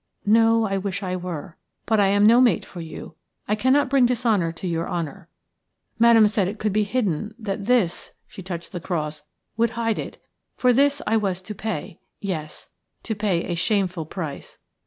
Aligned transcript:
"No, 0.25 0.63
I 0.63 0.79
wish 0.79 1.03
I 1.03 1.15
were; 1.15 1.57
but 1.85 1.99
I 1.99 2.07
am 2.07 2.25
no 2.25 2.41
mate 2.41 2.65
for 2.65 2.81
you; 2.81 3.13
I 3.47 3.53
cannot 3.53 3.87
bring 3.87 4.07
dishonour 4.07 4.51
to 4.53 4.67
your 4.67 4.89
honour. 4.89 5.29
Madame 5.99 6.27
said 6.27 6.47
it 6.47 6.57
could 6.57 6.73
be 6.73 6.85
hidden, 6.85 7.35
that 7.37 7.67
this"– 7.67 8.11
she 8.27 8.41
touched 8.41 8.71
the 8.71 8.79
cross– 8.81 9.21
"would 9.57 9.69
hide 9.77 9.99
it. 9.99 10.19
For 10.55 10.73
this 10.73 11.03
I 11.05 11.17
was 11.17 11.43
to 11.43 11.53
pay– 11.53 11.99
yes, 12.33 12.69
to 13.03 13.13
pay 13.13 13.43
a 13.43 13.53
shameful 13.53 14.07
price. 14.07 14.57